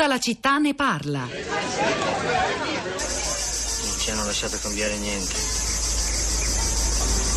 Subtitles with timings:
[0.00, 1.18] Tutta la città ne parla.
[1.18, 1.28] Non
[3.98, 5.34] ci hanno lasciato cambiare niente.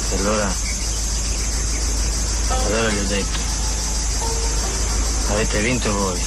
[0.09, 0.49] E allora.
[2.47, 3.39] Allora gli ho detto.
[5.31, 6.21] Avete vinto voi.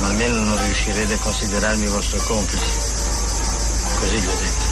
[0.00, 2.66] Ma almeno non riuscirete a considerarmi vostro complice.
[4.00, 4.64] Così gli ho detto.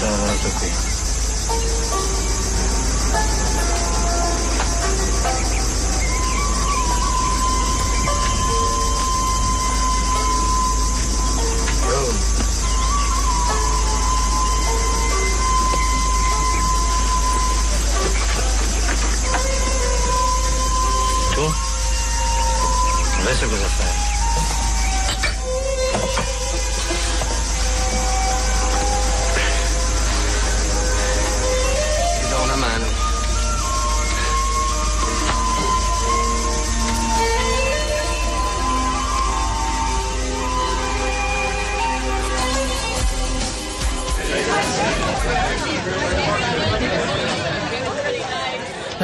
[0.00, 1.83] Sono venuto qui.
[23.18, 24.13] Adesso cosa fai?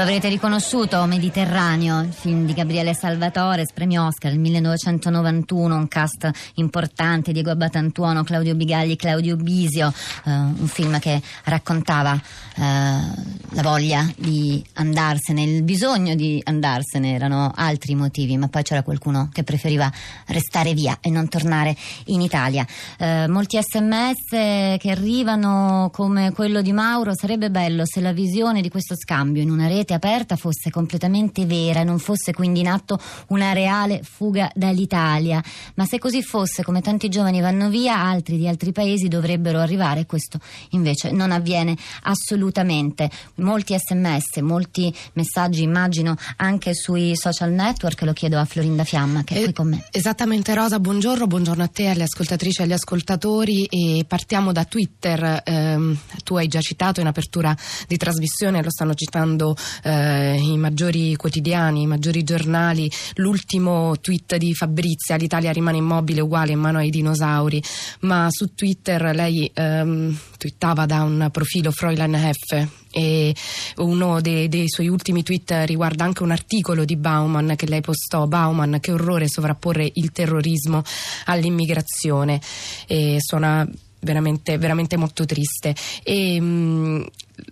[0.01, 6.31] Lo avrete riconosciuto, Mediterraneo, il film di Gabriele Salvatore, premio Oscar del 1991, un cast
[6.55, 9.93] importante, Diego Abbatantuono, Claudio Bigagli, Claudio Bisio,
[10.25, 17.53] eh, un film che raccontava eh, la voglia di andarsene, il bisogno di andarsene, erano
[17.55, 19.93] altri motivi, ma poi c'era qualcuno che preferiva
[20.29, 22.67] restare via e non tornare in Italia.
[22.97, 28.71] Eh, molti sms che arrivano come quello di Mauro, sarebbe bello se la visione di
[28.71, 32.99] questo scambio in una rete aperta fosse completamente vera e non fosse quindi in atto
[33.29, 35.43] una reale fuga dall'Italia.
[35.75, 40.07] Ma se così fosse, come tanti giovani vanno via, altri di altri paesi dovrebbero arrivare.
[40.07, 40.39] Questo
[40.71, 43.11] invece non avviene assolutamente.
[43.37, 48.03] Molti sms, molti messaggi, immagino, anche sui social network.
[48.03, 49.87] Lo chiedo a Florinda Fiamma, che è Eh, qui con me.
[49.91, 55.43] Esattamente Rosa, buongiorno, buongiorno a te, alle ascoltatrici e agli ascoltatori e partiamo da Twitter,
[55.45, 57.57] Ehm, tu hai già citato in apertura
[57.87, 64.55] di trasmissione, lo stanno citando eh, i maggiori quotidiani, i maggiori giornali, l'ultimo tweet di
[64.55, 67.63] Fabrizia, l'Italia rimane immobile uguale in mano ai dinosauri,
[68.01, 73.35] ma su Twitter lei ehm, twittava da un profilo Fräulein F e
[73.77, 78.27] uno dei, dei suoi ultimi tweet riguarda anche un articolo di Bauman che lei postò.
[78.27, 80.83] Bauman che orrore sovrapporre il terrorismo
[81.27, 82.41] all'immigrazione.
[82.87, 83.69] E suona
[84.01, 85.75] veramente, veramente molto triste.
[86.03, 86.41] E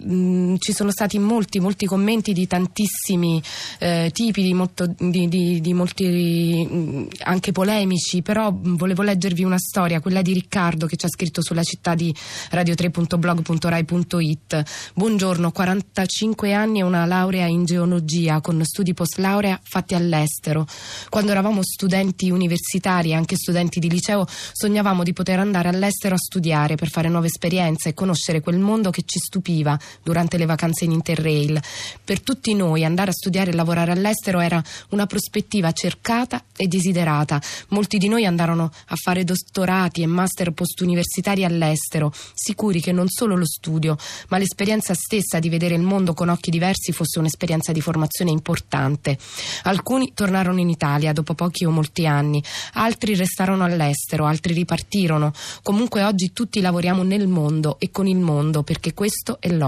[0.00, 3.42] mh, ci sono stati molti molti commenti di tantissimi
[3.78, 9.58] eh, tipi di, molto, di, di, di molti mh, anche polemici però volevo leggervi una
[9.58, 12.14] storia quella di Riccardo che ci ha scritto sulla città di
[12.50, 14.62] radio3.blog.rai.it
[14.94, 20.66] buongiorno 45 anni e una laurea in geologia con studi post laurea fatti all'estero.
[21.08, 26.18] Quando eravamo studenti universitari e anche studenti di liceo sognavamo di poter andare all'estero a
[26.18, 30.84] studiare per fare nuove esperienze e conoscere quel mondo che ci stupiva durante le vacanze
[30.84, 31.60] in Interrail.
[32.04, 37.40] Per tutti noi andare a studiare e lavorare all'estero era una prospettiva cercata e desiderata.
[37.68, 43.36] Molti di noi andarono a fare dottorati e master postuniversitari all'estero, sicuri che non solo
[43.36, 43.96] lo studio,
[44.28, 49.18] ma l'esperienza stessa di vedere il mondo con occhi diversi fosse un'esperienza di formazione importante.
[49.64, 52.42] Alcuni tornarono in Italia dopo pochi o molti anni,
[52.74, 55.32] altri restarono all'estero, altri ripartirono.
[55.62, 59.67] Comunque oggi tutti lavoriamo nel mondo e con il mondo perché questo è l'oggi.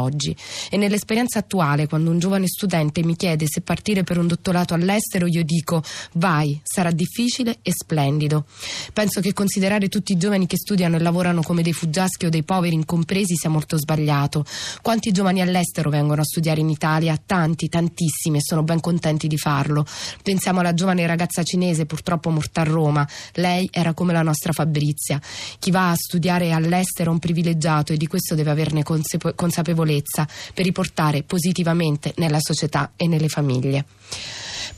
[0.71, 5.27] E nell'esperienza attuale, quando un giovane studente mi chiede se partire per un dottorato all'estero,
[5.27, 5.83] io dico
[6.15, 8.47] vai, sarà difficile e splendido.
[8.93, 12.43] Penso che considerare tutti i giovani che studiano e lavorano come dei fuggiaschi o dei
[12.43, 14.45] poveri incompresi sia molto sbagliato.
[14.83, 17.21] Quanti giovani all'estero vengono a studiare in Italia?
[17.25, 19.85] Tanti, tantissimi e sono ben contenti di farlo.
[20.23, 23.07] Pensiamo alla giovane ragazza cinese purtroppo morta a Roma.
[23.35, 25.21] Lei era come la nostra Fabrizia.
[25.59, 29.35] Chi va a studiare all'estero è un privilegiato e di questo deve averne consape-
[29.91, 33.85] consapevolezza per riportare positivamente nella società e nelle famiglie.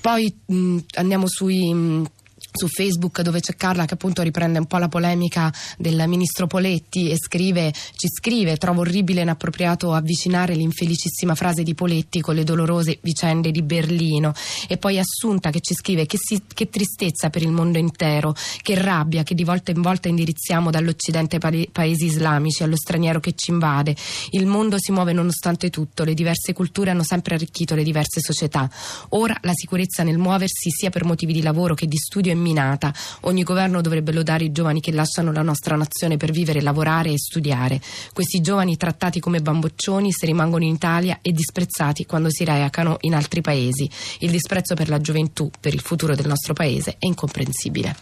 [0.00, 1.72] Poi mh, andiamo sui.
[1.72, 2.10] mh,
[2.52, 7.10] su Facebook dove c'è Carla che appunto riprende un po' la polemica del ministro Poletti
[7.10, 12.44] e scrive, ci scrive trovo orribile e inappropriato avvicinare l'infelicissima frase di Poletti con le
[12.44, 14.32] dolorose vicende di Berlino
[14.69, 18.75] e poi Assunta che ci scrive che, si- che tristezza per il mondo intero che
[18.75, 23.50] rabbia che di volta in volta indirizziamo dall'Occidente ai paesi islamici allo straniero che ci
[23.50, 23.96] invade.
[24.31, 28.70] Il mondo si muove nonostante tutto le diverse culture hanno sempre arricchito le diverse società.
[29.10, 32.92] Ora la sicurezza nel muoversi sia per motivi di lavoro che di studio è minata.
[33.20, 37.18] Ogni governo dovrebbe lodare i giovani che lasciano la nostra nazione per vivere, lavorare e
[37.18, 37.80] studiare.
[38.12, 43.14] Questi giovani trattati come bamboccioni se rimangono in Italia e disprezzati quando si recano in
[43.14, 43.88] altri paesi.
[44.18, 47.96] Il disprezzo per la gioventù, per il futuro del nostro paese è incomprensibile.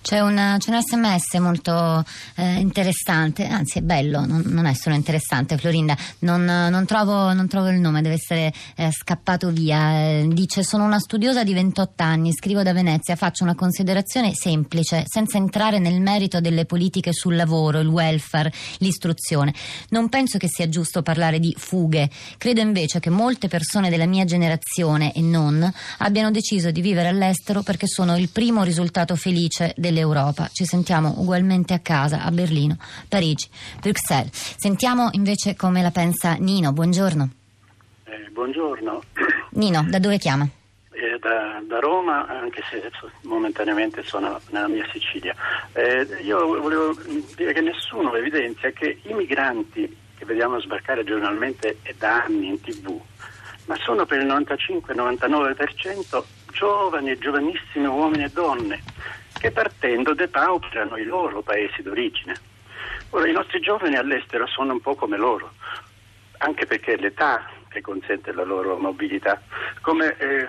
[0.00, 2.02] C'è, una, c'è un sms molto
[2.36, 7.46] eh, interessante, anzi è bello, non, non, è solo interessante Florinda, non, non, trovo, non
[7.46, 10.00] trovo, il nome, deve essere eh, scappato via.
[10.00, 15.04] Eh, dice sono una studiosa di 28 anni, scrivo da Venezia, faccio una considerazione semplice,
[15.06, 19.52] senza entrare nel merito delle politiche sul lavoro, il welfare, l'istruzione.
[19.90, 22.08] Non penso che sia giusto parlare di fughe,
[22.38, 27.62] credo invece che molte persone della mia generazione e non abbiano deciso di vivere all'estero
[27.62, 30.48] perché sono il primo risultato felice delle dell'Europa.
[30.52, 32.76] Ci sentiamo ugualmente a casa a Berlino,
[33.08, 33.48] Parigi,
[33.80, 34.56] Bruxelles.
[34.56, 36.72] Sentiamo invece come la pensa Nino.
[36.72, 37.28] Buongiorno.
[38.04, 39.02] Eh, buongiorno.
[39.52, 40.46] Nino, da dove chiama?
[40.90, 42.90] Eh, da, da, Roma, anche se
[43.22, 45.34] momentaneamente sono nella mia Sicilia.
[45.72, 46.96] Eh, io volevo
[47.36, 52.60] dire che nessuno evidenzia che i migranti che vediamo sbarcare giornalmente e da anni in
[52.60, 53.00] tv,
[53.66, 58.82] ma sono per il 95-99% giovani e giovanissimi uomini e donne
[59.38, 62.34] che partendo depauperano i loro paesi d'origine.
[63.10, 65.52] Ora, i nostri giovani all'estero sono un po' come loro,
[66.38, 69.40] anche perché l'età che consente la loro mobilità,
[69.80, 70.46] come eh,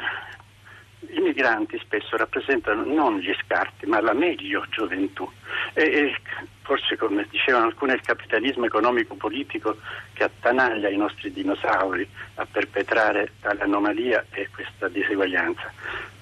[1.12, 5.30] i migranti spesso rappresentano non gli scarti, ma la meglio gioventù.
[5.74, 6.16] E, e
[6.64, 9.78] forse, come dicevano alcuni, è il capitalismo economico-politico
[10.14, 15.72] che attanaglia i nostri dinosauri a perpetrare tale anomalia e questa diseguaglianza.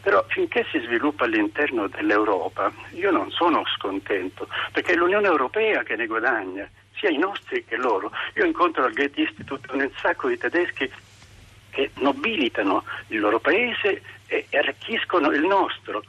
[0.08, 5.98] Però finché si sviluppa all'interno dell'Europa, io non sono scontento, perché è l'Unione Europea che
[5.98, 6.66] ne guadagna,
[6.96, 8.10] sia i nostri che loro.
[8.36, 10.90] Io incontro al Goethe Institute un sacco di tedeschi
[11.72, 16.04] che nobilitano il loro paese e arricchiscono il nostro.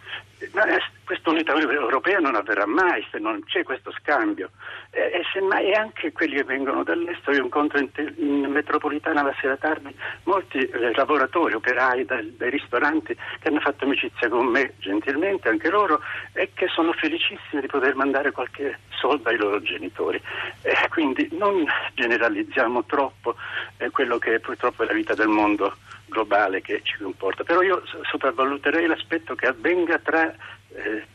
[0.52, 0.64] Ma
[1.04, 4.50] questa unità europea non avverrà mai se non c'è questo scambio.
[4.90, 9.56] E, semmai anche quelli che vengono dall'estero, io incontro in, te, in metropolitana la sera
[9.56, 9.92] tardi
[10.24, 15.70] molti eh, lavoratori, operai dai, dai, ristoranti che hanno fatto amicizia con me gentilmente, anche
[15.70, 16.00] loro,
[16.34, 20.20] e che sono felicissimi di poter mandare qualche soldo ai loro genitori.
[20.62, 23.34] E quindi non generalizziamo troppo
[23.78, 25.74] eh, quello che purtroppo è la vita del mondo
[26.08, 30.34] globale che ci comporta, però io sopravvaluterei l'aspetto che avvenga tra
[30.74, 31.06] eh,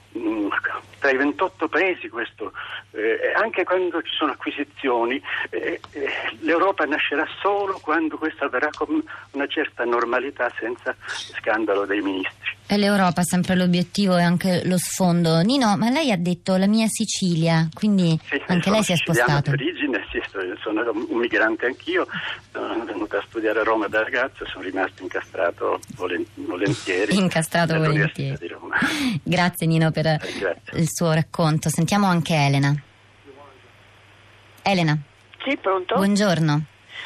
[1.00, 2.54] tra i 28 paesi questo,
[2.92, 6.10] eh, anche quando ci sono acquisizioni, eh, eh,
[6.42, 12.52] l'Europa nascerà solo quando questo avverrà con una certa normalità senza scandalo dei ministri.
[12.66, 15.42] E l'Europa è sempre l'obiettivo e anche lo sfondo.
[15.42, 19.52] Nino, ma lei ha detto la mia Sicilia, quindi sì, anche lei si è spostato.
[19.56, 20.22] Di origine, sì,
[20.62, 22.08] sono un migrante anch'io,
[22.52, 27.16] sono venuto a studiare a Roma da ragazzo e sono rimasto incastrato volentieri.
[27.20, 28.56] incastrato volentieri.
[29.22, 30.80] Grazie Nino per Grazie.
[30.80, 31.70] il suo racconto.
[31.70, 32.74] Sentiamo anche Elena.
[34.64, 34.98] Elena.
[35.46, 35.96] Sì, pronto?
[35.96, 36.66] Buongiorno.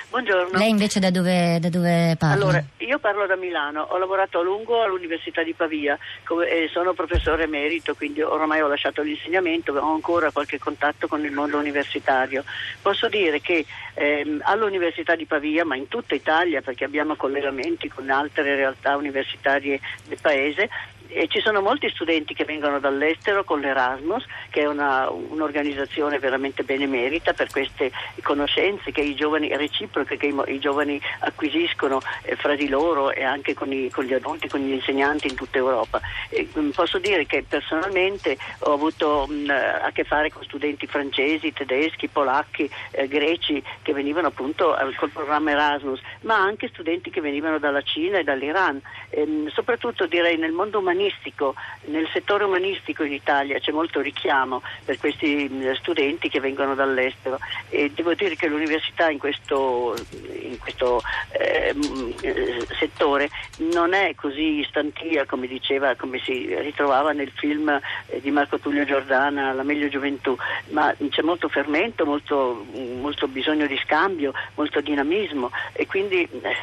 [0.10, 0.58] Buongiorno.
[0.58, 2.36] Lei invece da dove, da dove parla?
[2.36, 7.44] Allora, io parlo da Milano, ho lavorato a lungo all'Università di Pavia come, sono professore
[7.44, 12.44] emerito, quindi ormai ho lasciato l'insegnamento, ho ancora qualche contatto con il mondo universitario.
[12.82, 18.10] Posso dire che ehm, all'Università di Pavia, ma in tutta Italia, perché abbiamo collegamenti con
[18.10, 20.70] altre realtà universitarie del Paese,
[21.10, 26.64] e ci sono molti studenti che vengono dall'estero con l'Erasmus, che è una, un'organizzazione veramente
[26.64, 32.56] benemerita per queste conoscenze che i giovani, reciproche che i, i giovani acquisiscono eh, fra
[32.56, 36.02] di loro e anche con, i, con, gli adulti, con gli insegnanti in tutta Europa.
[36.30, 40.88] E, mm, posso dire che personalmente ho avuto mh, mm, a che fare con studenti
[40.88, 47.10] francesi, tedeschi, polacchi, eh, greci che venivano appunto al, col programma Erasmus, ma anche studenti
[47.10, 48.80] che venivano dalla Cina e dall'Iran.
[49.10, 51.54] E, mh, mm, soprattutto direi nel mondo umanistico umanistico,
[51.86, 57.38] nel settore umanistico in Italia c'è molto richiamo per questi mm, studenti che vengono dall'estero
[57.70, 59.96] e devo dire che l'università in questo,
[60.42, 61.02] in questo
[61.32, 61.76] eh,
[62.80, 63.30] settore
[63.72, 68.86] non è così istantia come diceva, come si ritrovava nel film eh, di Marco Tullio
[68.86, 70.36] Giordana, La meglio gioventù,
[70.70, 72.66] ma c'è molto fermento, molto,
[73.00, 76.56] molto bisogno di scambio, molto dinamismo e quindi eh,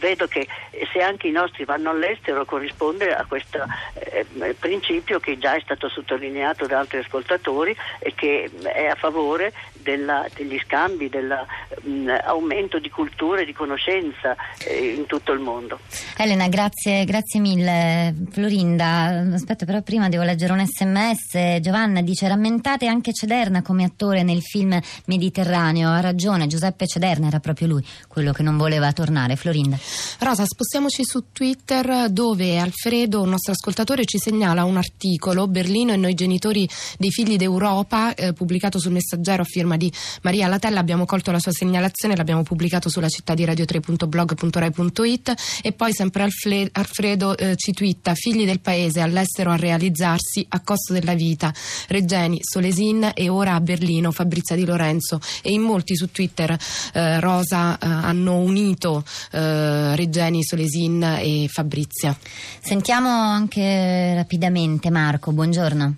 [0.00, 0.48] vedo che
[0.92, 3.58] se anche i nostri vanno all'estero corrisponde a questo
[3.94, 9.52] eh, principio che già è stato sottolineato da altri ascoltatori e che è a favore
[9.82, 15.78] della, degli scambi, dell'aumento di cultura e di conoscenza eh, in tutto il mondo.
[16.16, 18.14] Elena, grazie, grazie mille.
[18.30, 21.60] Florinda, aspetta però prima devo leggere un sms.
[21.60, 25.90] Giovanna dice rammentate anche Cederna come attore nel film Mediterraneo.
[25.90, 29.36] Ha ragione, Giuseppe Cederna era proprio lui, quello che non voleva tornare.
[29.36, 29.78] Florinda.
[30.18, 35.96] Rosa, spostiamoci su Twitter dove Alfredo, un nostro ascoltatore, ci segnala un articolo, Berlino e
[35.96, 36.68] noi genitori
[36.98, 39.92] dei figli d'Europa, eh, pubblicato sul messaggero a firma di
[40.22, 40.80] Maria Latella.
[40.80, 46.28] Abbiamo colto la sua segnalazione, l'abbiamo pubblicato sulla città di radio3.blog.rai.it e poi sempre
[46.72, 51.52] Alfredo eh, ci twitta figli del paese all'estero a realizzarsi a costo della vita.
[51.88, 56.56] Regeni, Solesin e ora a Berlino Fabrizia Di Lorenzo e in molti su Twitter
[56.92, 62.16] eh, Rosa eh, hanno unito eh, Regeni, Solesin e Fabrizia.
[62.60, 65.94] Sentiamo anche rapidamente Marco, buongiorno.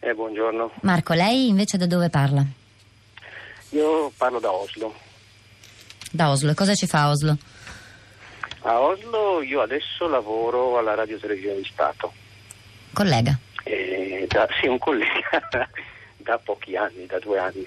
[0.00, 0.72] Eh, buongiorno.
[0.82, 2.44] Marco, lei invece da dove parla?
[3.70, 4.94] Io parlo da Oslo.
[6.10, 7.36] Da Oslo, e cosa ci fa a Oslo?
[8.62, 12.12] A Oslo io adesso lavoro alla Radio Televisione di Stato.
[12.92, 13.38] Collega.
[13.64, 15.48] Eh, da, sì, un collega
[16.16, 17.66] da pochi anni, da due anni.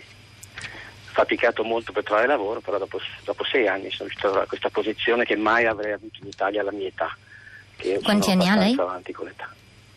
[1.13, 5.23] Faticato molto per trovare lavoro, però dopo, dopo sei anni sono riuscito a questa posizione
[5.25, 7.15] che mai avrei avuto in Italia alla mia età.
[7.77, 8.75] Che Quanti anni ha lei?
[8.77, 9.49] Avanti con l'età.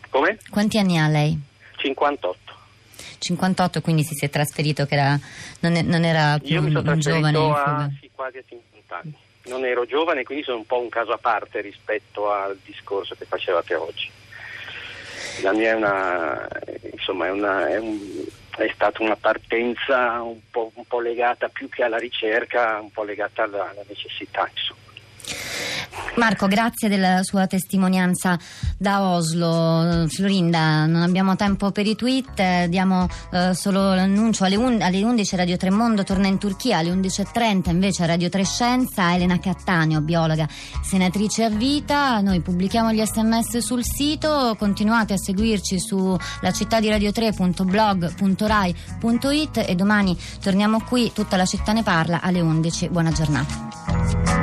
[0.09, 0.37] Come?
[0.49, 1.39] Quanti anni ha lei?
[1.77, 2.55] 58.
[3.19, 5.19] 58, quindi si è trasferito che era,
[5.61, 8.95] non, è- non era più Io mi sono un giovane a sì, quasi a 50
[8.97, 9.13] anni.
[9.45, 13.25] Non ero giovane, quindi sono un po' un caso a parte rispetto al discorso che
[13.25, 14.09] facevate oggi.
[15.41, 16.47] La mia è una,
[16.91, 18.25] insomma, è, una, è, un-
[18.63, 23.03] è stata una partenza un po', un po' legata più che alla ricerca, un po'
[23.03, 24.86] legata alla, alla necessità, insomma.
[26.17, 28.39] Marco, grazie della sua testimonianza
[28.75, 30.07] da Oslo.
[30.07, 35.03] Florinda, non abbiamo tempo per i tweet, eh, diamo eh, solo l'annuncio alle, un- alle
[35.03, 40.47] 11 Radio Tremondo torna in Turchia, alle 11.30 invece Radio Trescenza, Elena Cattaneo, biologa,
[40.81, 42.19] senatrice a vita.
[42.21, 49.75] Noi pubblichiamo gli sms sul sito, continuate a seguirci sulla città di radio 3.blog.rai.it e
[49.75, 52.89] domani torniamo qui, tutta la città ne parla alle 11.
[52.89, 54.36] Buona giornata.